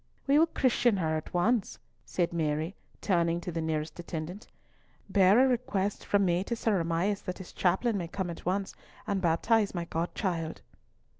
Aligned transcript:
"We 0.25 0.39
will 0.39 0.47
christen 0.47 0.97
her 0.97 1.15
at 1.15 1.31
once," 1.31 1.77
said 2.07 2.33
Mary, 2.33 2.73
turning 3.01 3.39
to 3.41 3.51
the 3.51 3.61
nearest 3.61 3.99
attendant. 3.99 4.47
"Bear 5.07 5.39
a 5.39 5.47
request 5.47 6.05
from 6.07 6.25
me 6.25 6.43
to 6.45 6.55
Sir 6.55 6.81
Amias 6.83 7.21
that 7.23 7.37
his 7.37 7.53
chaplain 7.53 7.99
may 7.99 8.07
come 8.07 8.31
at 8.31 8.43
once 8.43 8.73
and 9.05 9.21
baptize 9.21 9.75
my 9.75 9.85
god 9.85 10.15
child." 10.15 10.63